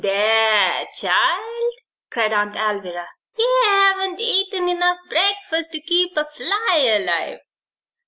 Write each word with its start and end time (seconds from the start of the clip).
"There, 0.03 0.87
child!" 0.95 1.73
cried 2.09 2.33
Aunt 2.33 2.55
Alvirah, 2.55 3.05
"ye 3.37 3.45
haven't 3.65 4.19
eaten 4.19 4.67
enough 4.67 4.97
breakfast 5.07 5.73
to 5.73 5.79
keep 5.79 6.17
a 6.17 6.25
fly 6.25 6.97
alive. 6.99 7.41